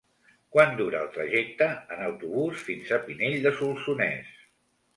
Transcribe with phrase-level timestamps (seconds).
[0.53, 1.67] Quant dura el trajecte
[1.97, 4.37] en autobús fins a Pinell de Solsonès?